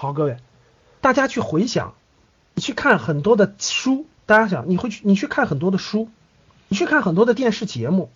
[0.00, 0.38] 好，各位，
[1.02, 1.92] 大家去回想，
[2.54, 6.08] 你去看很多的书，大家想，你会去，你去看很多的书，
[6.68, 8.08] 你去看很多的电视节目，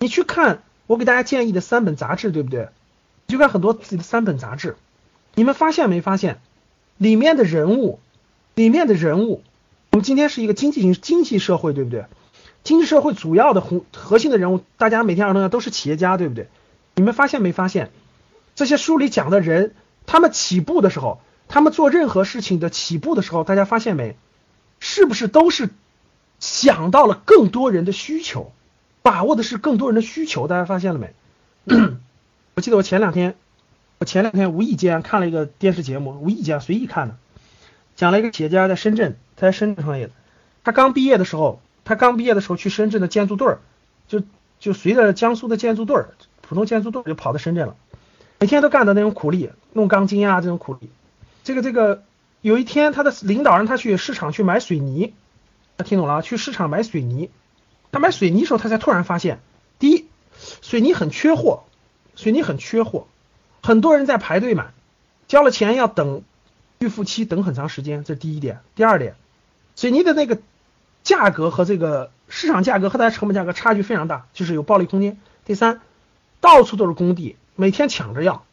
[0.00, 2.70] 你去看我给大家建议的三本杂志，对不对？
[3.28, 4.74] 你去看很多自己的三本杂志，
[5.36, 6.40] 你们发现没发现，
[6.98, 8.00] 里面的人物，
[8.56, 9.44] 里面的人物，
[9.92, 12.06] 我们今天是一个经济型经济社会，对不对？
[12.64, 16.48] 经济社会主要的核核心的人物，大家每天儿童都是企业家，对不对？
[16.96, 17.92] 你们发现没发现，
[18.56, 19.76] 这些书里讲的人？
[20.06, 24.16] 他们起步的时候，他们做任何事情的起步的时候，大家发现没？
[24.78, 25.70] 是不是都是
[26.38, 28.52] 想到了更多人的需求，
[29.02, 30.48] 把握的是更多人的需求？
[30.48, 31.14] 大家发现了没？
[32.56, 33.36] 我记得我前两天，
[33.98, 37.16] 我前两天无意间看了一个电视节目，无意间随意看的，
[37.94, 40.12] 讲了一个企业家在深圳，他在深圳创业的。
[40.64, 43.60] 他刚毕业的时候，他刚毕业的时候去深圳的建筑队儿，
[44.08, 44.22] 就
[44.58, 46.08] 就随着江苏的建筑队儿，
[46.40, 47.76] 普通建筑队儿就跑到深圳了。
[48.42, 50.88] 每天都干的那种苦力，弄钢筋啊这种苦力。
[51.44, 52.02] 这个这个，
[52.40, 55.12] 有一天他的领导让他去市场去买水泥，
[55.76, 57.28] 他听懂了，去市场买水泥。
[57.92, 59.40] 他买水泥的时候，他才突然发现，
[59.78, 60.06] 第一，
[60.62, 61.64] 水泥很缺货，
[62.16, 63.08] 水泥很缺货，
[63.62, 64.72] 很多人在排队买，
[65.28, 66.22] 交了钱要等
[66.78, 68.60] 预付期，等很长时间，这是第一点。
[68.74, 69.16] 第二点，
[69.76, 70.38] 水泥的那个
[71.02, 75.18] 价格和这个市场价格和它的成本价格差距非常大，就是有暴利空间。
[75.44, 75.82] 第三，
[76.40, 77.36] 到处都是工地。
[77.60, 78.44] 每天抢着要，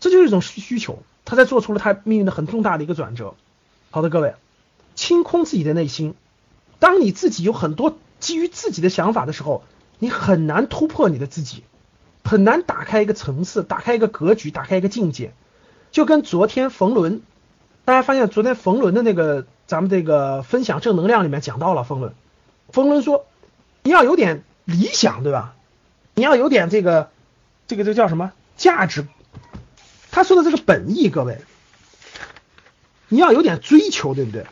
[0.00, 1.02] 这就是一种需需求。
[1.26, 3.34] 他在做出了他命运的很重大的一个转折。
[3.90, 4.34] 好的，各位，
[4.94, 6.14] 清空自己的内心。
[6.78, 9.62] 当你自己有很多基于自己的想法的时候，
[9.98, 11.64] 你很难突破你的自己，
[12.24, 15.34] 很难打开一个层次，打开一个格局，打开一个境界。
[15.90, 17.20] 就跟昨天冯仑，
[17.84, 22.14] 大家发现昨天冯仑的那个咱们这个分享正能量里面讲到了冯仑。
[22.70, 23.26] 冯仑说，
[23.82, 25.54] 你要有点理想，对吧？
[26.14, 27.10] 你要有点这个，
[27.66, 28.32] 这个这叫什么？
[28.56, 29.06] 价值，
[30.10, 31.42] 他说的这个本意，各位，
[33.08, 34.46] 你要有点追求，对不对？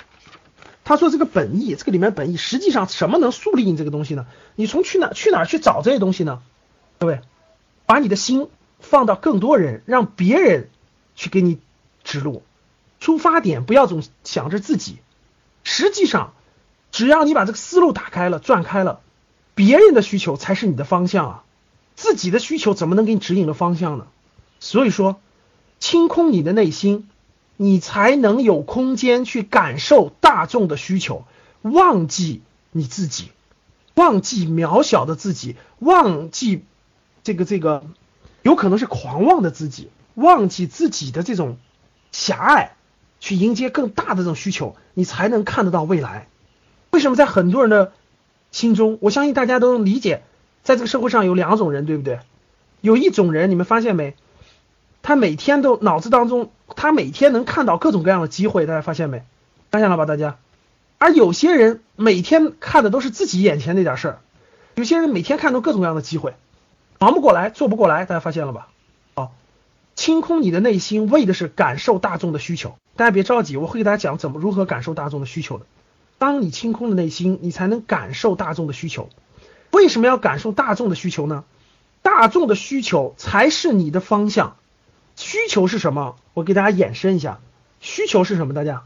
[0.85, 4.27] 他说这个本意，这个里面本意，实际上什么能树立你这个东西呢？
[4.55, 6.43] 你从去哪去哪去找这些东西呢？
[6.99, 7.21] 各位，
[7.87, 8.49] 把你的心
[8.81, 10.69] 放到更多人，让别人
[11.15, 11.59] 去给你
[12.03, 12.43] 指路，
[13.01, 14.99] 出发点不要总想着自己。
[15.63, 16.35] 实际上，
[16.93, 19.01] 只要你把这个思路打开了、转开了，
[19.55, 21.45] 别人的需求才是你的方向啊。
[21.97, 24.07] 自己的需求怎么能给你指引了方向呢？
[24.61, 25.21] 所以说，
[25.79, 27.09] 清空你的内心，
[27.57, 31.25] 你才能有空间去感受大众的需求，
[31.63, 33.31] 忘记你自己，
[33.95, 36.65] 忘记渺小的自己，忘记
[37.23, 37.85] 这个这个
[38.43, 41.59] 有可能是狂妄的自己，忘记自己的这种
[42.11, 42.77] 狭隘，
[43.21, 46.27] 去迎接更大的这种需求，你才能看得到未来。
[46.91, 47.93] 为什么在很多人的
[48.51, 50.23] 心中，我相信大家都能理解。
[50.65, 52.19] 在这个社会上有两种人，对不对？
[52.81, 54.17] 有一种人，你们发现没？
[55.03, 59.23] 他每天都脑子当中，他每天能看到各种各样的机会，大家发现没？
[59.71, 60.39] 发现了吧，大家？
[60.99, 64.19] 而有些人每天看的都是自己眼前那点事儿，
[64.75, 66.35] 有些人每天看到各种各样的机会，
[66.99, 68.69] 忙不过来，做不过来，大家发现了吧？
[69.15, 69.35] 好，
[69.95, 72.77] 清空你的内心，为的是感受大众的需求。
[72.97, 75.67] 大家别着急，我会给大家讲怎么如何感受大众的需求的。
[76.17, 79.11] 当你清空了内心，你才能感受大众的需求。
[79.75, 81.43] 为什么要感受大众的需求呢？
[82.01, 84.57] 大众的需求才是你的方向。
[85.17, 86.15] 需求是什么？
[86.33, 87.41] 我给大家延伸一下，
[87.81, 88.55] 需求是什么？
[88.55, 88.85] 大家，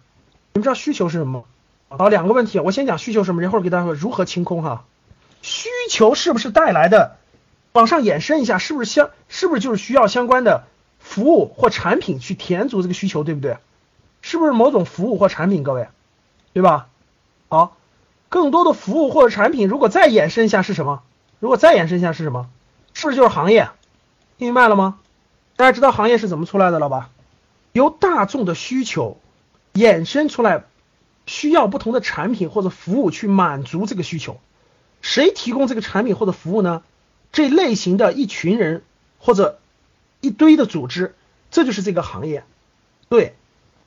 [0.55, 1.45] 你们知道需求是什么
[1.91, 1.97] 吗？
[1.99, 4.85] 好，两个问题，我先讲需求什么，一会儿给大家说如何清空哈。
[5.43, 7.19] 需求是不是带来的？
[7.73, 9.11] 往上延伸一下，是不是相？
[9.29, 10.65] 是不是就是需要相关的
[10.99, 13.59] 服务或产品去填足这个需求，对不对？
[14.23, 15.63] 是不是某种服务或产品？
[15.63, 15.89] 各位，
[16.55, 16.89] 对吧？
[17.49, 17.77] 好。
[18.29, 21.03] 更多的服务或者产品，如果再延伸一下是什么？
[21.41, 22.49] 如果再延伸一下是什么？
[22.95, 23.71] 是不是就是行业？
[24.39, 24.99] 听明白了吗？
[25.57, 27.11] 大家知道行业是怎么出来的了吧？
[27.73, 29.19] 由大众的需求
[29.75, 30.65] 衍生出来，
[31.27, 34.39] 需要不同的产品或者服务去满足这个需求。
[35.01, 36.83] 谁提供这个产品或者服务呢？
[37.31, 38.83] 这类型的一群人
[39.19, 39.59] 或者
[40.21, 41.15] 一堆的组织，
[41.51, 42.45] 这就是这个行业。
[43.09, 43.37] 对，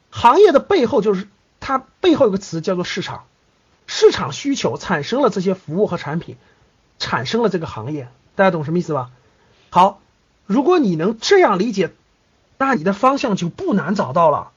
[0.10, 1.28] 行业的背后就是
[1.60, 3.24] 它背后有个词叫做市场。
[3.94, 6.38] 市场需求产生了这些服务和产品，
[6.98, 9.12] 产生了这个行业，大家懂什么意思吧？
[9.70, 10.00] 好，
[10.46, 11.92] 如果你能这样理解，
[12.58, 14.52] 那你的方向就不难找到了，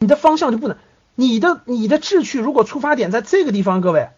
[0.00, 0.76] 你的方向就不难，
[1.14, 4.10] 你的你的志趣如果出发点在这个地方，各位，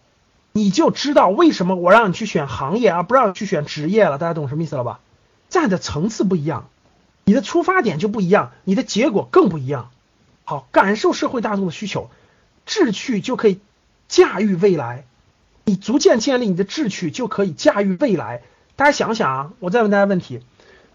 [0.50, 4.98] 你就知道为什么我让你去选行业而不让你去选职业了，大家懂什么意思了吧？
[5.48, 6.68] 站的层次不一样，
[7.24, 9.90] 你的出发点就不一样，你的结果更不一样。
[10.42, 12.10] 好，感受社会大众的需求，
[12.66, 13.60] 志趣就可以。
[14.08, 15.05] 驾驭未来，
[15.64, 18.43] 你逐渐建立你的志趣，就可以驾驭未来。
[18.76, 20.41] 大家想想啊，我再问大家问题：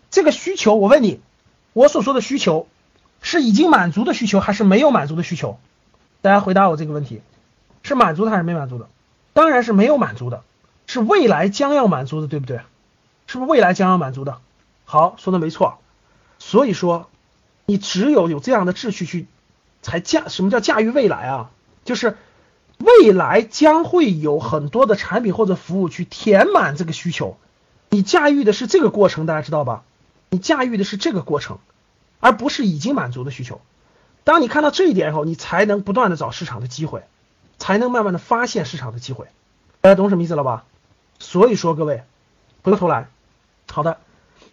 [0.10, 1.20] 这个需求，我问你，
[1.74, 2.68] 我所说的需求，
[3.22, 5.60] 是已经满足的需求还是没有满足的需求？
[6.22, 7.22] 大家回答我这个问题，
[7.84, 8.88] 是满足的还是没满足的？
[9.34, 10.44] 当然是没有满足的，
[10.88, 12.62] 是未来将要满足的，对不对？
[13.28, 14.40] 是不是未来将要满足的？
[14.86, 15.80] 好，说的没错。
[16.38, 17.10] 所以说，
[17.66, 19.28] 你只有有这样的秩序去，
[19.82, 21.50] 才驾什么叫驾驭未来啊？
[21.86, 22.18] 就是
[22.82, 27.38] 未来将会有很多的产品或者服务去填满这个需求，
[27.90, 29.84] 你驾驭的是这个过程，大家知道吧？
[30.30, 31.60] 你驾驭的是这个过程，
[32.20, 33.62] 而不是已经满足的需求。
[34.24, 37.04] 当你看到这一点以后，你才能不断的找市场的机会，
[37.58, 39.28] 才能慢慢的发现市场的机会。
[39.82, 40.64] 大家懂什么意思了吧？
[41.20, 42.04] 所以说各位，
[42.64, 43.10] 回过头来，
[43.72, 43.98] 好的，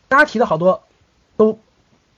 [0.09, 0.83] 大家提的好多
[1.37, 1.59] 都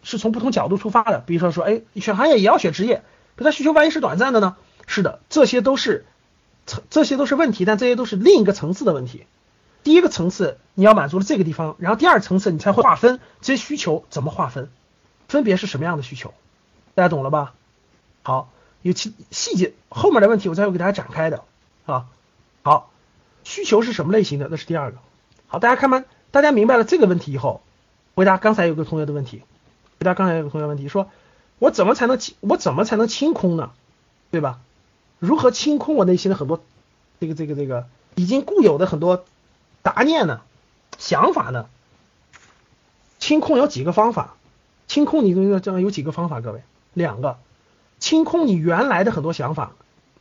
[0.02, 1.20] 是从不同角度出发的。
[1.26, 3.02] 比如说说，哎，选行业也要选职业，
[3.36, 4.56] 可它需求万一是短暂的呢？
[4.92, 6.04] 是的，这些都是
[6.66, 9.24] 层，这些都是问题，但这些都是另一个层次的问题。
[9.84, 14.68] 第一个层次你要满足了这个地方，然后第二层次你才会划分这些需求怎么划分，
[15.28, 16.34] 分别是什么样的需求，
[16.96, 17.54] 大家懂了吧？
[18.24, 18.50] 好，
[18.82, 21.44] 有其细节后面的问题我再会给大家展开的
[21.86, 22.06] 啊。
[22.64, 22.90] 好，
[23.44, 24.48] 需求是什么类型的？
[24.50, 24.98] 那是第二个。
[25.46, 26.02] 好，大家看吧，
[26.32, 27.62] 大家明白了这个问题以后，
[28.16, 29.44] 回答刚才有个同学的问题，
[30.00, 31.08] 回答刚才有个同学问题，说
[31.60, 33.70] 我怎么才能清我怎么才能清空呢？
[34.32, 34.60] 对吧？
[35.20, 36.60] 如何清空我内心的很多
[37.20, 37.86] 这个这个这个
[38.16, 39.24] 已经固有的很多
[39.84, 40.40] 杂念呢？
[40.98, 41.66] 想法呢？
[43.18, 44.34] 清空有几个方法？
[44.88, 46.40] 清空你这个这样有几个方法？
[46.40, 46.62] 各位，
[46.94, 47.38] 两个，
[47.98, 49.72] 清空你原来的很多想法，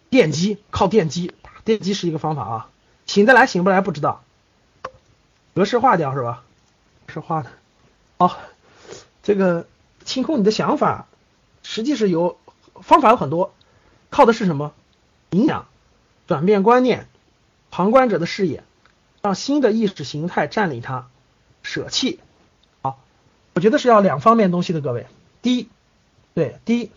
[0.09, 2.69] 电击靠电击，电击是一个方法啊，
[3.07, 4.23] 醒得来醒不来不知道，
[5.55, 6.43] 格式化掉是吧？
[7.07, 7.49] 格式化的，
[8.17, 8.37] 好，
[9.23, 9.65] 这个
[10.03, 11.07] 清空你的想法，
[11.63, 12.37] 实际是有
[12.81, 13.53] 方法有很多，
[14.09, 14.73] 靠的是什么？
[15.31, 15.67] 影响，
[16.27, 17.07] 转变观念，
[17.69, 18.63] 旁观者的视野，
[19.21, 21.07] 让新的意识形态占领它，
[21.61, 22.19] 舍弃。
[22.81, 22.99] 好，
[23.53, 25.05] 我觉得是要两方面东西的，各位。
[25.41, 25.69] 第一，
[26.33, 26.91] 对，第一，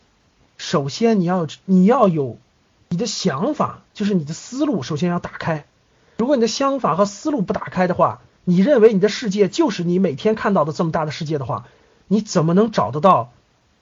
[0.56, 2.38] 首先你要你要有
[2.88, 5.66] 你的想法，就是你的思路，首先要打开。
[6.16, 11.66] 如果你的想法和思路不打开的话，你认为你的世界就是你每天看到的这么大的世界的话，
[12.06, 13.30] 你怎么能找得到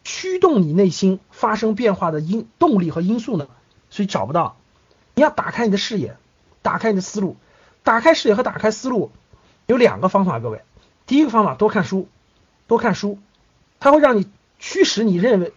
[0.03, 3.47] 驱动你内心发生变化的因动力和因素呢？
[3.91, 4.57] 所以找不到，
[5.15, 6.17] 你要打开你的视野，
[6.63, 7.37] 打开你的思路，
[7.83, 9.11] 打开视野和打开思路
[9.67, 10.63] 有两个方法，各位。
[11.07, 12.09] 第一个方法多看书，
[12.69, 13.19] 多看书，
[13.81, 14.29] 它会让你
[14.61, 15.53] 驱使你认为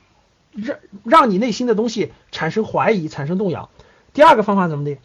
[0.52, 3.70] 让让你内心的东西产生怀疑、产生动摇。
[4.14, 4.98] 第二个方法怎么的？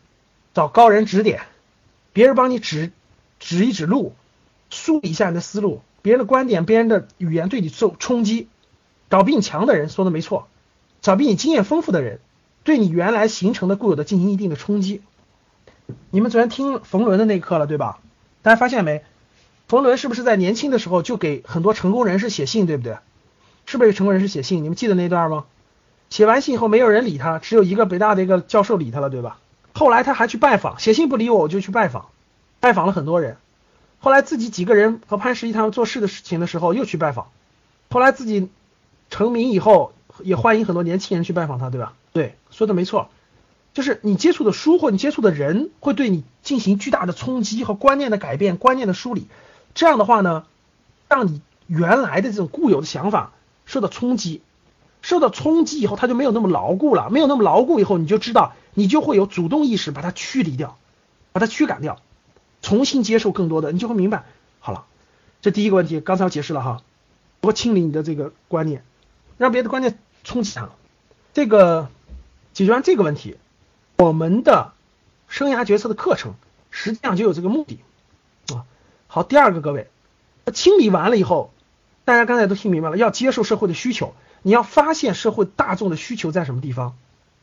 [0.54, 1.42] 找高人指点，
[2.12, 2.90] 别人帮你指
[3.38, 4.14] 指一指路，
[4.70, 8.48] 梳理一下你的思路，别人的观点、别人的语言对你受冲击，
[9.10, 10.48] 找比你强的人说的没错，
[11.02, 12.20] 找比你经验丰富的人。
[12.68, 15.00] 对你原来形成的固有的进行一定的冲击。
[16.10, 17.98] 你们昨天听冯仑的那课了，对吧？
[18.42, 19.02] 大家发现没？
[19.68, 22.98] 冯仑是不是在年轻的时候就给很多成功人士写信，对不对？
[23.64, 24.62] 是不是给成功人士写信？
[24.62, 25.46] 你们记得那段吗？
[26.10, 29.38] 写完信以后没有人理他，只有一个北大的一个教授理他了，对吧？
[29.72, 32.10] 后来他还去拜访，写信不理我，我就去拜访，
[32.60, 33.38] 拜访了很多人。
[33.98, 37.28] 后来自己几个人和潘石屹他们做事的事情的时候又去拜访。
[37.88, 38.50] 后来自己
[39.08, 41.94] 成名以后，也欢迎很多年轻人去拜访他，对吧？
[42.18, 43.10] 对，说的没错，
[43.74, 49.28] 就是你接触的书或你接触的人会对你进行巨大的冲击和观念的改变、观念的梳理。
[49.72, 50.44] 这样的话呢，
[51.08, 53.30] 让你原来的这种固有的想法
[53.66, 54.42] 受到冲击，
[55.00, 57.08] 受到冲击以后，它就没有那么牢固了。
[57.08, 60.76] 没有那么牢固以后，你就知道，你就会有主动意识把它驱离掉，
[61.30, 62.00] 把它驱赶掉，
[62.62, 64.24] 重新接受更多的，你就会明白。
[64.58, 64.86] 好了，
[65.40, 66.82] 这第一个问题，刚才我解释了哈，
[67.42, 68.82] 如何清理你的这个观念，
[69.36, 70.68] 让别的观念冲击它。
[71.32, 71.88] 这个。
[72.58, 73.36] 解决完这个问题，
[73.98, 74.72] 我们的
[75.28, 76.34] 生涯决策的课程
[76.72, 77.78] 实际上就有这个目的
[78.52, 78.66] 啊。
[79.06, 79.88] 好，第二个，各位，
[80.52, 81.52] 清理完了以后，
[82.04, 84.12] 大家刚才都听明白了，要接受社会的需求，
[84.42, 86.96] 你要发现社会大众的需求在什么地方，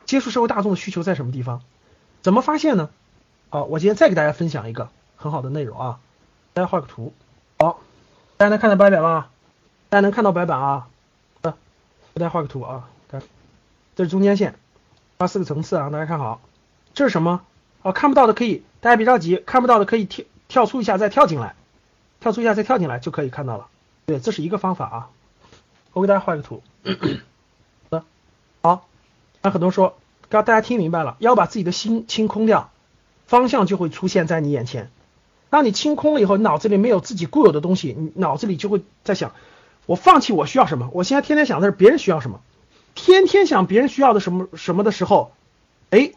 [0.04, 1.62] 接触社会大众的需求在什么地方，
[2.22, 2.90] 怎么发现呢？
[3.48, 6.00] 好，我今天再给大家分享一个很好的内容啊，
[6.52, 7.14] 大家画个图，
[7.60, 7.80] 好，
[8.36, 9.30] 大家能看到白板吗？
[9.88, 10.88] 大家能看到白板啊？
[11.42, 13.24] 给大家画个图啊，看
[13.96, 14.56] 这是中间线。
[15.18, 16.42] 画四个层次啊，大家看好，
[16.94, 17.42] 这是什么？
[17.82, 21.56] 哦，看不到的可以，大家别着急，看不到的可以跳跳出一下再跳进来，
[22.20, 23.68] 跳出一下再跳进来就可以看到了。
[24.06, 25.10] 对，这是一个方法啊。
[25.94, 26.62] 我给大家画一个图。
[28.62, 28.88] 好，
[29.42, 32.72] 那很多说，刚大家听明白了，要把自己的心清空掉，
[33.28, 34.90] 方向就会出现在你眼前。
[35.52, 39.32] 当你清空了以后，脑子里没有自己固有的东西，你脑子里就会在想，
[39.86, 40.90] 我放弃我需要什么？
[40.92, 42.42] 我现在天天想的是别人需要什么。
[42.96, 45.32] 天天想别人需要的什么什么的时候，
[45.92, 46.16] 哎，你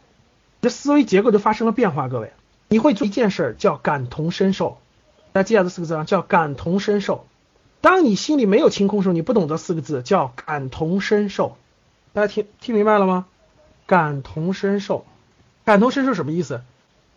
[0.62, 2.08] 的思维结构就发生了变化。
[2.08, 2.32] 各位，
[2.68, 4.78] 你会做一件事儿叫感同身受，
[5.32, 7.26] 大家记下这四个字啊，叫感同身受。
[7.80, 11.56] 当你心里没有清空的时候，你不懂这四个字叫感同身受。
[12.12, 13.26] 大家听听明白了吗？
[13.86, 15.04] 感同身受，
[15.64, 16.62] 感同身受什么意思？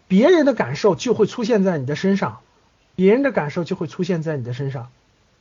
[0.07, 2.39] 别人的感受就会出现在你的身上，
[2.95, 4.89] 别人的感受就会出现在你的身上。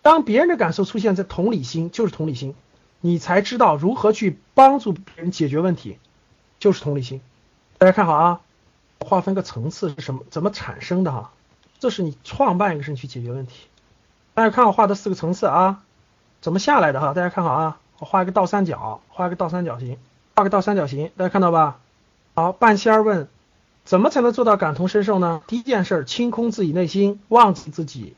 [0.02, 2.54] 当别人的感受出现在同理心，就是同理心，
[3.00, 5.99] 你才知道如何去帮助别人解决问题，
[6.59, 7.21] 就是同理心。
[7.78, 8.40] 大家看好啊，
[8.99, 10.21] 划分个层次是什么？
[10.30, 11.30] 怎么产生的哈？
[11.78, 13.66] 这是你创办一个事情去解决问题。
[14.35, 15.83] 大家看我画的四个层次啊，
[16.40, 17.14] 怎么下来的哈？
[17.14, 19.97] 大家看好啊，我画一个倒三角，画一个倒三角形，
[20.35, 21.78] 画个倒三角形，大家看到吧？
[22.35, 23.28] 好，半仙儿问。
[23.83, 25.42] 怎么才能做到感同身受呢？
[25.47, 28.14] 第一件事，清空自己内心，忘记自己，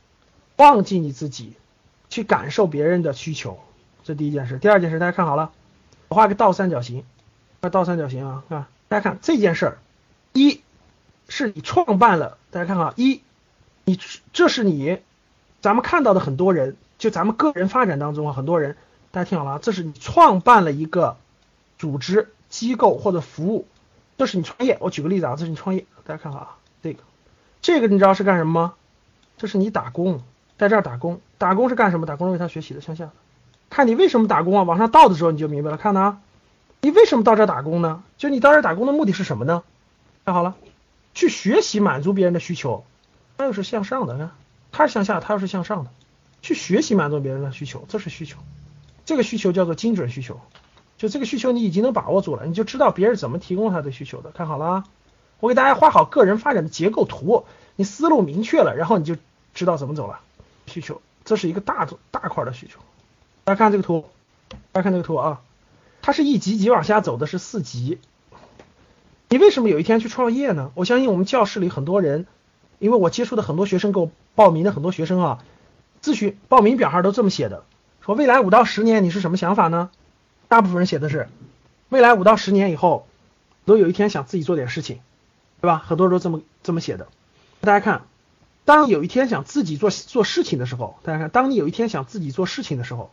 [0.57, 1.55] 忘记你自己，
[2.11, 3.61] 去感受别人的需求，
[4.02, 4.59] 这第一件事。
[4.59, 5.52] 第二件事，大家看好了，
[6.09, 7.04] 我画个倒三角形，
[7.61, 9.78] 画倒三角形啊，看，大家看这件事儿，
[10.32, 10.62] 一
[11.28, 13.23] 是你创办了，大家看好，一，
[13.85, 13.99] 你
[14.32, 14.99] 这是你，
[15.61, 18.76] 咱们看到的很多人，就咱们个人发展当中啊，很多人，
[19.11, 21.16] 大家听好了，这是你创办了一个
[21.78, 23.66] 组织、机构或者服务。
[24.18, 27.02] 这是你创业，我举个例子啊，这是你创业，大家看好啊，这个，
[27.61, 28.75] 这个你知道是干什么吗？
[29.37, 30.23] 这是你打工，
[30.59, 32.06] 在这儿打工，打工是干什么？
[32.06, 33.11] 打工是为他学习的，向下。
[33.73, 34.64] 看你为什么打工啊？
[34.64, 35.79] 往上倒的时候你就明白了。
[35.79, 36.21] 看啊，
[36.83, 38.02] 你为什么到这儿打工呢？
[38.19, 39.62] 就你到这儿打工的目的是什么呢？
[40.26, 40.57] 看好了，
[41.14, 42.85] 去学习满足别人的需求，
[43.38, 44.31] 它又是向上的，看，
[44.73, 45.91] 它是向下，它又是向上的，
[46.43, 48.37] 去学习满足别人的需求，这是需求，
[49.07, 50.38] 这个需求叫做精准需求。
[50.99, 54.33] 就这个需求你已经能把握住了，你就知道别人怎么提供他的需求的。
[54.33, 54.85] 看好了啊，
[55.41, 59.17] 我给大家画好个人发展的结构图，你思路明确了，然后你就
[59.55, 60.21] 知道怎么走了。
[60.67, 62.79] 需求，这是一个大大块的需求。
[63.44, 64.04] 大家看这个图，
[64.70, 65.40] 大家看这个图啊，
[66.00, 67.99] 它是一级级往下走的是四级。
[69.28, 70.70] 你为什么有一天去创业呢？
[70.75, 72.26] 我相信我们教室里很多人，
[72.78, 75.44] 因为我接触的很多学生给我报名的很多学生啊，
[76.02, 77.64] 咨询报名表上都这么写的，
[78.00, 79.90] 说未来五到十年你是什么想法呢？
[80.49, 81.28] 大部分人写的是，
[81.88, 83.06] 未来五到十年以后，
[83.64, 85.00] 都有一天想自己做点事情，
[85.61, 85.78] 对吧？
[85.78, 87.08] 很多人都这么这么写的。
[87.62, 88.02] 大家看，
[88.64, 93.11] 当有一天想自己做做事情的时候，大家看，当你有一天想自己做事情的时候，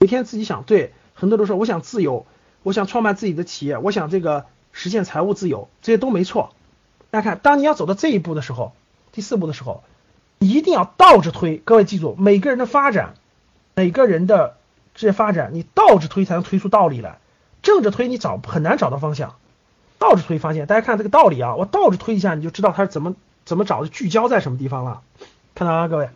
[0.00, 2.24] 有一天自己想对，很多人说我想自由，
[2.62, 6.54] 我想创办自己的企业，我想这个实现财务自由，这些都没错。
[7.10, 8.72] 大家看，当你要走到这一步的时候，
[9.12, 9.84] 第四步的时候，
[10.38, 11.58] 一定要倒着推。
[11.58, 13.14] 各位记住，每个人的发展，
[13.74, 14.56] 每个人的。
[14.92, 17.20] 这些发展，你倒着推才能推出道理来，
[17.62, 19.36] 正着推你找很难找到方向。
[19.98, 23.14] 倒着推发现，大家看这个道理啊，我倒着推一下，你就知道它是怎么
[23.44, 25.02] 怎么找的，聚焦在什么地方了。
[25.54, 26.10] 看到啊，各位，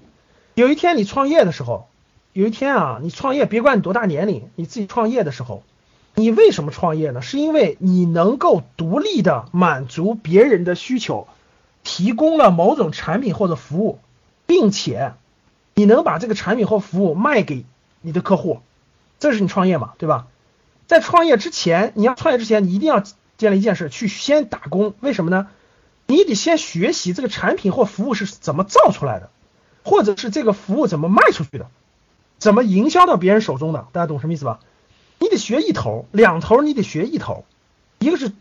[0.54, 1.88] 有一天你创业的时候，
[2.34, 5.62] 有一天啊，你创业，别管你多大年龄，你自己创业的时候，
[6.14, 7.22] 你为什么创业呢？
[7.22, 11.28] 是因为你能够独立的满足别人的需求，
[11.84, 14.00] 提供了某种产品或者服务，
[14.46, 15.14] 并且
[15.74, 17.64] 你能把这个产品或服务卖给。
[18.06, 18.60] 你的客户，
[19.18, 20.26] 这是你创业嘛，对吧？
[20.86, 23.02] 在创业之前，你要创业之前，你一定要
[23.38, 24.92] 建立一件事，去先打工。
[25.00, 25.48] 为什么呢？
[26.06, 29.30] 你得先学习这个产品或服务是怎么造出来的，
[29.84, 31.70] 或者是这个服务怎么卖出去的，
[32.44, 33.86] 怎么营销到别人手中的。
[33.92, 34.60] 大家懂什么意思吧？
[35.18, 37.46] 你得学一头，两头你得学一头，
[38.00, 38.32] 一个是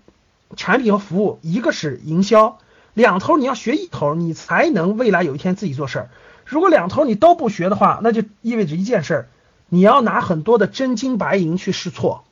[0.58, 2.58] 产品和服务，一个是营销，
[2.94, 6.10] 两头你要学一头，你才能未来有一天自己做事儿。
[6.44, 9.30] 如果两头你都不学的话，那就意味着一件事儿。
[9.70, 12.26] 你要拿很多的真金白银去试错，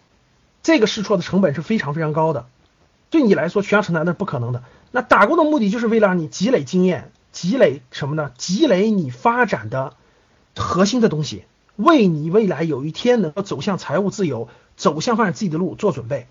[0.63, 2.48] 这个试错的成本是非常非常高的，
[3.10, 4.62] 对你来说全要承担那是不可能的。
[4.92, 8.34] 那打工的目的就是为了让你积累经验，积累什么呢？
[8.38, 9.94] 积累你发展的
[10.58, 16.28] 核心的东西，为你未来有一天能够走向财务自由，走向发展自己的路做准备。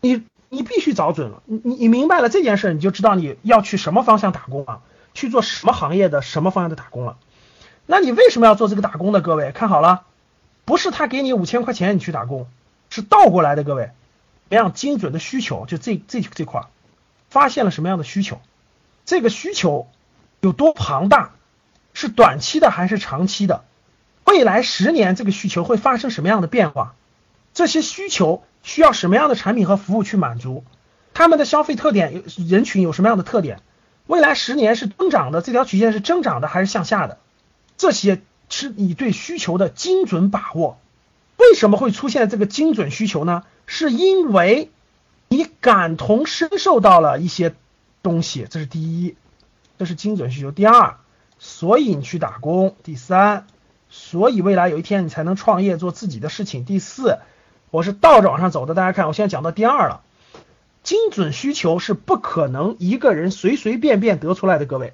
[0.00, 4.80] 你你必须找准了，你你明白了这件事，你就知道你要去什么方向打工了，
[5.14, 7.16] 去做什么行业的什么方向的打工了。
[7.86, 9.20] 那你为什么要做这个打工呢？
[9.20, 10.02] 各位看好了。
[10.64, 12.48] 不是他给你五千块钱你去打工，
[12.90, 13.62] 是倒过来的。
[13.62, 13.92] 各位，
[14.48, 15.64] 怎样精准的需求？
[15.66, 16.62] 就这这这块，
[17.30, 18.40] 发现了什么样的需求？
[19.04, 19.86] 这个需求
[20.40, 21.30] 有多庞大？
[21.94, 23.64] 是短期的还是长期的？
[24.26, 26.94] 未来十年这个需求会发生什么样的变化？
[27.54, 30.62] 这些需求需要什么样的产品和服务去满足？
[31.14, 33.62] 他们的消费特点人群有什么样的特点？
[34.06, 37.18] 未来十年是增长的，这条曲线是增长的还是向下的？
[37.78, 38.20] 这些。
[38.48, 40.78] 是你对需求的精准把握，
[41.36, 43.42] 为什么会出现这个精准需求呢？
[43.66, 44.70] 是因为
[45.26, 47.56] 你感同身受到了一些
[48.04, 49.16] 东西，这是第一，
[49.80, 50.52] 这是精准需求。
[50.52, 50.98] 第二，
[51.40, 52.76] 所以你去打工。
[52.84, 53.48] 第三，
[53.88, 56.64] 所以未来有一天你才能创业做自己的事情。
[56.64, 57.18] 第四，
[57.70, 60.02] 我是倒着往上走的，大家看，我现在讲到第二了。
[60.82, 64.92] 精准需求是不可能一个人随随便便得出来的，各位。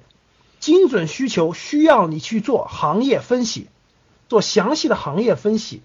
[0.59, 3.67] 精准需求需要你去做行业分析，
[4.29, 5.81] 做详细的行业分析，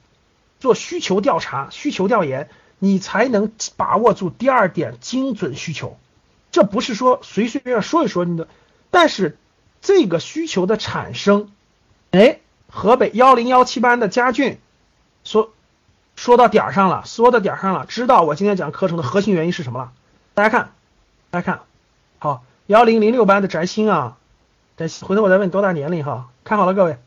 [0.61, 2.49] 做需求调查、需求调研，
[2.79, 5.99] 你才能把握住第二点精准需求。
[6.53, 8.49] 这不是说随随便便说一说你的，
[8.91, 9.37] 但是
[9.83, 11.51] 这个需求的产生，
[12.13, 12.39] 哎，
[12.71, 14.61] 河北幺零幺七班的佳俊
[15.25, 15.53] 说
[16.17, 19.93] 说到点儿上了，说到点儿上了，知道我今天讲课程的核心原因是什么了？
[20.35, 20.73] 大家看，
[21.31, 21.61] 大家看，
[22.19, 24.17] 好，幺零零六班的翟鑫啊。
[24.77, 26.99] 等回头我再问你多大年龄哈，看好了各位，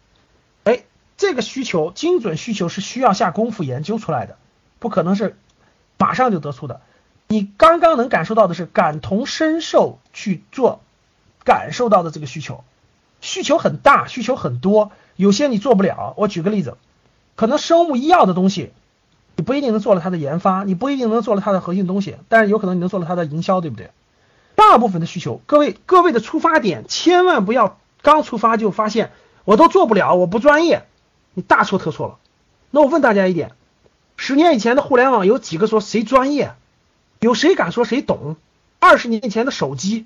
[0.66, 0.84] 哎，
[1.16, 4.38] 这个需求精准需求是需要下功夫研究出来的，
[4.80, 5.38] 不可能是
[5.98, 6.82] 马上就得出的。
[7.28, 10.82] 你刚刚能感受到的是感同身受去做，
[11.46, 12.66] 感受到的这个需求，
[13.22, 16.14] 需求很大，需求很多，有些你做不了。
[16.18, 16.76] 我举个例子，
[17.36, 18.72] 可能生物医药的东西，
[19.38, 23.92] 你不一定能做了它的研发，你不一定能做了它的核心东西，但是有可能你能做了它的营销，对不对？
[24.56, 29.12] 大部分的需求，各位各位的出发点千万不要刚出发就发现
[29.46, 30.86] 我都做不了，我不专业，
[31.34, 32.18] 你大错特错了。
[32.70, 33.52] 那我问大家一点，
[34.18, 36.54] 十年以前的互联网有几个说谁专业？
[37.20, 38.36] 有谁敢说谁懂？
[38.80, 40.06] 二十年前的手机，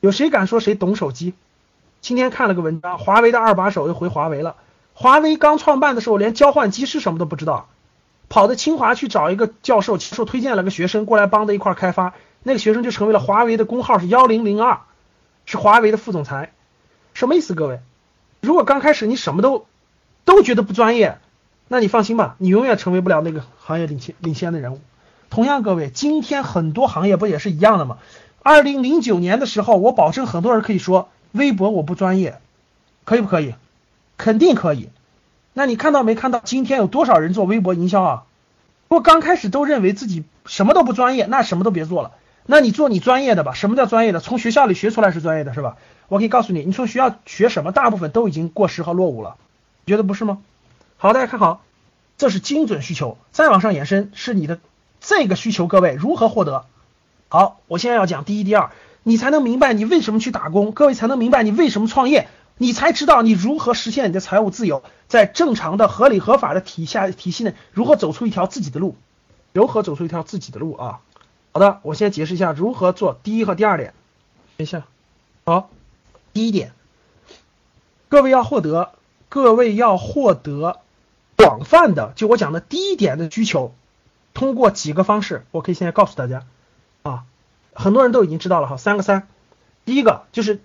[0.00, 1.34] 有谁敢说谁懂手机？
[2.00, 4.56] 今天看了个文章，华为的二把手又回华为了。
[4.94, 7.68] 华为刚创办的时候连交换机是什么都不知道，
[8.28, 12.14] 跑到清华去找一个教授，教授推荐了个学生过来帮着一块开发。
[12.42, 14.80] 那个学生就成为了华为的工号是幺零零二，
[15.44, 16.52] 是华为的副总裁，
[17.14, 17.54] 什么意思？
[17.54, 17.80] 各位，
[18.40, 19.66] 如果刚开始你什么都
[20.24, 21.18] 都觉得不专业，
[21.66, 24.80] 那你放心吧，你永远成为不了那个行业领先领先的人物。
[25.30, 27.98] 同样，各位，今天很多行业不也是一样的吗？
[28.42, 32.40] 二零零九年的时候，我保证很多人可以说微博我不专业，
[33.04, 33.54] 可以不可以？
[34.16, 34.88] 肯定可以。
[35.52, 38.24] 那你看到没看到今天有多少人做微博营销啊？
[38.88, 42.12] 如果刚开始都认为自己什么都不专业，那什么都别做了。
[42.46, 43.52] 那你做你专业的吧。
[43.52, 44.20] 什么叫专业的？
[44.20, 45.76] 从学校里学出来是专业的，是吧？
[46.08, 49.36] 我可以告诉你，你从学校学什么，大部分都已经过时和落伍了，
[49.84, 50.38] 你觉得不是吗？
[50.96, 51.62] 好，大家看好，
[52.16, 54.58] 这是精准需求，再往上延伸是你的
[55.00, 56.64] 这个需求，各位如何获得？
[57.28, 58.70] 好，我现在要讲第一、第二，
[59.08, 68.96] 你才能明白你为什么去打工，各位才能明白你为什么创业，你才知道你如何实现你的财务自由，在正常的、合理、合法的体下体系内，如何走出一条自己的路，
[69.54, 71.00] 如何走出一条自己的路啊？
[71.52, 73.94] 好的，我先解释一下如何做第一和第二点。
[74.58, 74.84] 等一下，
[75.46, 75.70] 好，
[76.34, 76.72] 第一点，
[78.10, 78.90] 各位要获得，
[79.30, 80.80] 各位要获得
[81.34, 83.72] 广泛的，就我讲的第一点的需求，
[84.34, 86.44] 通过几个方式，我可以现在告诉大家
[87.02, 87.24] 啊，
[87.78, 89.28] 很多人都已经知道了哈，三个三，
[89.84, 90.60] 第一个就是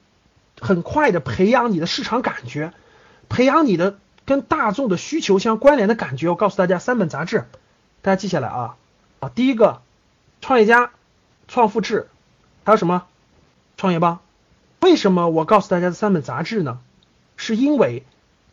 [0.60, 2.73] 很快的培养你的市场感觉，
[3.30, 6.30] 培养你的跟大众的需求相关联的感觉。
[6.30, 7.45] 我告诉大家三本杂志，
[8.02, 8.76] 大家记下来啊
[9.19, 9.82] 啊，第一个。
[10.45, 10.91] 创业家、
[11.47, 12.10] 创富志，
[12.65, 13.06] 还有什么
[13.78, 14.19] 创业邦？
[14.82, 16.82] 为什么我告诉大家这三本杂志呢？
[17.38, 18.04] 是因为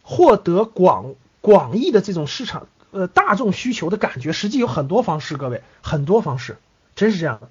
[0.04, 6.58] 获得广广义的这种市场呃大众需求的感觉，实际有很多方式，各位很多方式，
[6.94, 7.48] 真是这样的。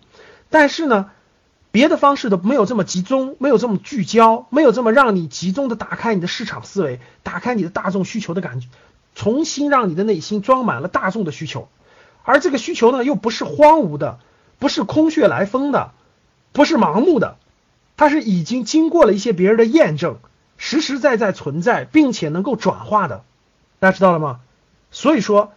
[0.49, 1.11] 但是呢，
[1.71, 8.67] 别的方式都没有这么集中，没有这么聚焦，没有这么让你集中的打开你的市场思维，打开你的大众需求的感觉，
[9.15, 11.67] 重新让你的内心装满了大众的需求，
[12.23, 14.19] 而这个需求呢，又不是荒芜的。
[14.59, 15.93] 不是空穴来风的，
[16.51, 17.37] 不是盲目的，
[17.95, 20.17] 它是已经经过了一些别人的验证，
[20.57, 23.23] 实实在在存在，并且能够转化的，
[23.79, 24.41] 大家知道了吗？
[24.91, 25.53] 所以说，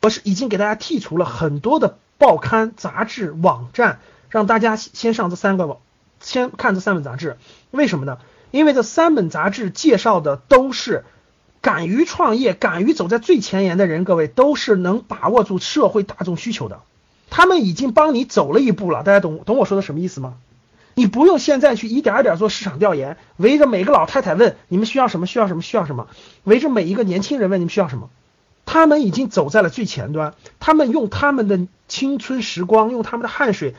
[0.00, 5.78] 我是已经给大家剔除了很多的报刊、杂志、网站，让大家先上这三个网，
[6.20, 7.36] 先看这三本杂志。
[7.70, 8.18] 为什么呢？
[8.50, 11.04] 因为这三本杂志介绍的都是
[11.60, 16.80] 敢于创业、敢于走在最前沿的人，各位都是能把握住社会大众需求的。
[17.30, 20.34] 他们已经帮你走了一步了，大家懂懂我说的什么意思吗？
[20.94, 26.08] 你不用现在去一点一点做市场调研，围着每个老太太问你们需要什么，需要什么，需要什么，
[26.44, 28.10] 围着每一个年轻人问你们需要什么。
[28.64, 33.74] 他们已经走在了最前端，他们用他们的青春时光，用他们的汗水，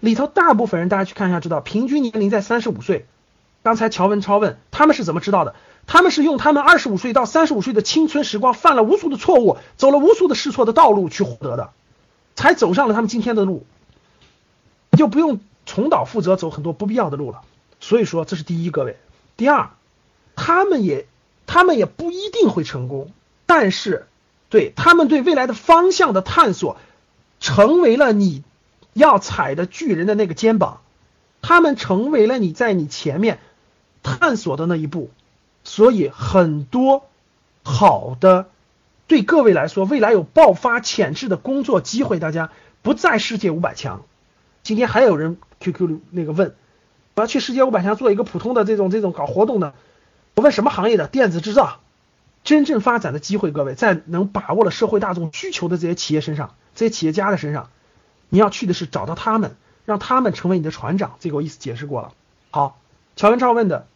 [0.00, 3.06] 里头大部分人大家去看一下，知道平均年龄在三十五岁。
[3.62, 5.54] 刚才乔文超问他们是怎么知道的，
[5.86, 11.70] 他们是用他们二十五岁到三十五岁的青春时光，犯了无数的错误，走了无数的试错的道路去获得的。
[12.36, 13.66] 才走上了他们今天的路，
[14.96, 17.40] 就不用重蹈覆辙走很多不必要的路了。
[17.80, 18.96] 所以说这是第一，各位。
[19.36, 19.70] 第二，
[20.36, 21.06] 他们也
[21.46, 23.10] 他们也不一定会成功，
[23.44, 24.06] 但是
[24.48, 26.76] 对他们对未来的方向的探索，
[27.40, 28.44] 成为了你
[28.92, 30.80] 要踩的巨人的那个肩膀，
[31.42, 33.38] 他们成为了你在你前面
[34.02, 35.10] 探索的那一步。
[35.64, 37.06] 所以很多
[37.62, 38.48] 好的。
[39.06, 42.50] 对各位来说，未来有爆发潜质的工作机会，大家
[42.82, 44.02] 不在世界五百强。
[44.62, 46.54] 今天还有人 QQ 那个问，
[47.14, 49.72] 我要去世界五百强做一个普通的这种这种搞活动的，
[50.34, 51.08] 我问什么行业的？
[51.08, 51.80] 电子制造，
[52.44, 57.70] 真正发展的机会，各位在能把握了社会大众需求的这些企业身上，这些企业家的身上，
[58.28, 61.16] 你要去的是找到他们，让他们成为你的船长。
[61.20, 62.12] 这个我意思解释过了。
[62.50, 62.78] 好，
[63.16, 63.86] 乔文超问的，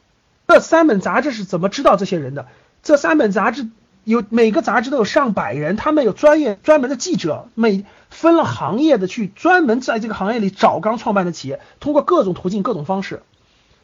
[0.49, 2.47] 这三本杂志是怎么知道这些人的？
[2.83, 3.69] 这三本杂志
[4.05, 13.23] 有每个杂志都有上百人，他们有专业专门的记者，每分了行业的去专门在这个行业里找刚创办的企业，通过各种途径、各种方式。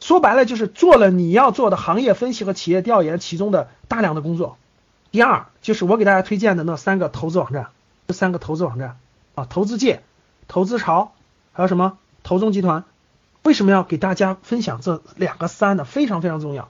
[0.01, 4.57] 说白了就是做了你要做的行业分析和企业调研其中的大量的工作。
[5.11, 7.69] 第二就是我给大家推荐的那三个投资网站，
[8.07, 8.97] 这三个投资网站
[9.35, 10.03] 啊，投资界、
[10.49, 11.13] 投资潮，
[11.53, 12.85] 还有什么投中集团。
[13.45, 15.85] 为什么要给大家分享这两个三呢？
[15.85, 16.69] 非常非常重要。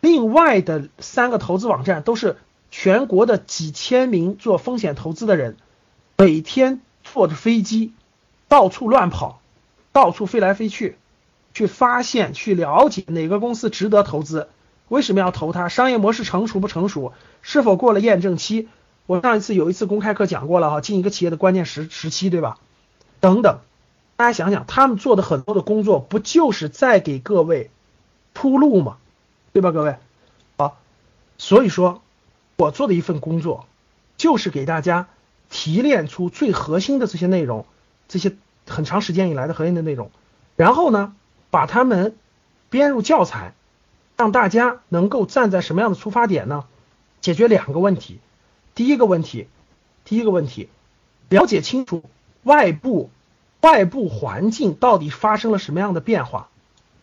[0.00, 2.36] 另外的三个投资网站都是
[2.70, 5.56] 全国的几千名做风险投资的人，
[6.18, 7.92] 每天坐着飞机
[8.48, 9.40] 到处乱跑，
[9.92, 10.96] 到处飞来飞去。
[11.54, 14.48] 去发现、去了解哪个公司值得投资，
[14.88, 15.68] 为什么要投它？
[15.68, 17.12] 商业模式成熟不成熟？
[17.42, 18.68] 是否过了验证期？
[19.04, 22.56] 我上一次有一次公开课讲过了哈，进一个企业的关键时时期，对吧？
[23.22, 23.60] 等等，
[24.16, 27.70] 大家想想，他们做的很多的工作，不就是在给各位
[28.32, 28.96] 铺路吗？
[29.52, 29.96] 对吧，各位？
[30.56, 30.76] 好，
[31.38, 32.02] 所以说，
[32.56, 33.66] 我做的一份工作，
[34.16, 35.06] 就是给大家
[35.50, 37.64] 提炼出最核心的这些内容，
[38.08, 38.32] 这些
[38.66, 40.10] 很长时间以来的核心的内容，
[40.56, 41.14] 然后呢？
[41.50, 42.16] 把他们
[42.70, 43.52] 编入教材，
[44.16, 46.64] 让大家能够站在什么样的出发点呢？
[47.20, 48.18] 解决两个问题。
[48.74, 49.46] 第一个问题，
[50.06, 50.70] 第一个问题，
[51.28, 52.02] 了解清楚
[52.42, 53.10] 外部
[53.60, 56.48] 外部环境到底发生了什么样的变化，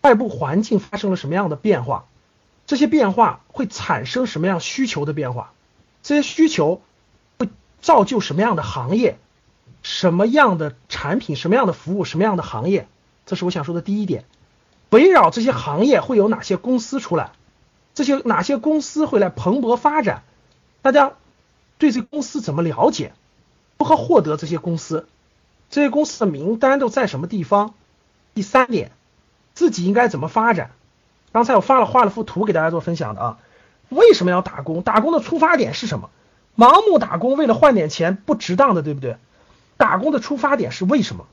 [0.02, 2.06] 外部环境发生了什么样的变化，
[2.68, 5.54] 这些变化会产生什么样需求的变化，
[6.04, 6.82] 这些需求
[7.38, 7.48] 会
[7.82, 9.18] 造就什么样的行业，
[9.82, 12.88] 什么样的产品，什么样的服务，什么样的行业，
[13.26, 14.26] 这是我想说的第一点。
[14.90, 17.32] 围绕这些行业会有哪些公司出来？
[17.94, 20.24] 这些哪些公司会来蓬勃发展？
[20.82, 21.14] 大家
[21.78, 23.14] 对这公司怎么了解？
[23.78, 25.08] 如何获得这些公司？
[25.70, 27.74] 这些公司的名单都在什么地方？
[28.34, 28.92] 第三点，
[29.54, 30.72] 自己应该怎么发展？
[31.32, 33.38] 刚才我发了画了幅图给大家做分享的啊。
[33.90, 34.82] 为什么要打工？
[34.82, 36.10] 打工的出发点是什么？
[36.58, 39.18] 盲目打工为了换点钱不值当的，对不对？
[39.78, 41.26] 打工的出发点是为什么？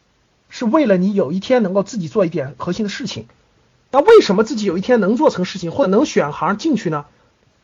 [0.49, 3.27] 是为了你有一天能够自己做一点核心的事情。
[3.90, 7.07] 那为什么自己有一天能做成事情或者能选行进去呢？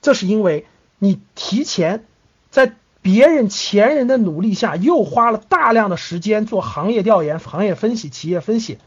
[0.01, 0.67] 这是因为
[0.99, 2.05] 你提前
[2.51, 8.79] 在别人前人的努力下，又花了大量的时间做行业调研、行业分析、企业分析，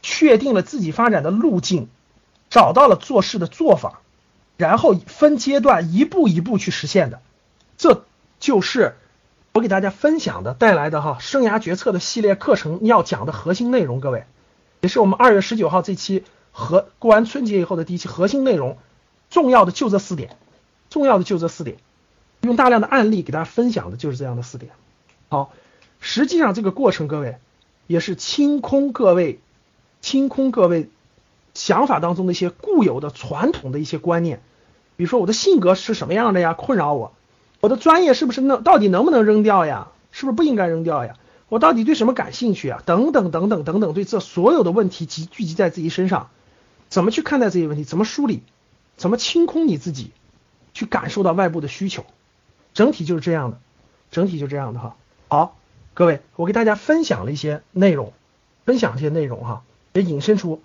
[0.00, 1.88] 确定了自己发展的路径，
[2.48, 4.00] 找到了做事的做法，
[4.56, 7.20] 然后分阶段一步一步去实现的。
[7.76, 8.04] 这
[8.40, 8.94] 就是
[9.52, 14.24] 我给大家分享的带来的哈生涯决策的系列课程要讲的核心内容，各位，
[14.80, 16.24] 也是我们二月十九号这期。
[16.50, 18.78] 和过完春节以后的第一期核心内容，
[19.30, 20.36] 重要的就这四点，
[20.90, 21.76] 重要的就这四点，
[22.40, 24.72] 用大量的案例给大家分享的就是这样的四点。
[25.28, 25.52] 好，
[26.00, 27.36] 实际上这个过程各位
[27.86, 29.40] 也是清空各位，
[30.00, 30.88] 清空各位
[31.54, 34.40] 想法当中的一些固有的传统的一些观念，
[34.96, 37.12] 比如说我的性格是什么样的呀，困扰我，
[37.60, 41.16] 我的专业是不是能到底能不能扔掉呀，是不是不应该扔掉呀，
[41.48, 46.30] 我到底对什么感兴趣啊，等等等等等等，对这所有的问题集聚集在自己身上。
[46.88, 47.84] 怎么去看待这些问题？
[47.84, 48.42] 怎么梳理？
[48.96, 50.12] 怎么清空你自己？
[50.72, 52.04] 去感受到外部的需求，
[52.74, 53.58] 整体就是这样的，
[54.10, 54.96] 整体就这样的哈。
[55.28, 55.56] 好，
[55.94, 58.12] 各位，我给大家分享了一些内容，
[58.64, 60.62] 分享一些内容哈，也引申出